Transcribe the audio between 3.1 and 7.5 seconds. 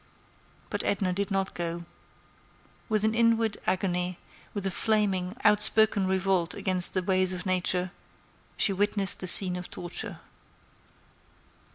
inward agony, with a flaming, outspoken revolt against the ways of